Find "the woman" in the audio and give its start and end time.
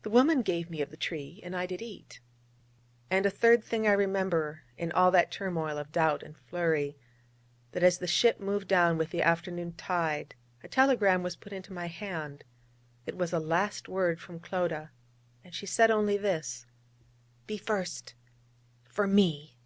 0.00-0.40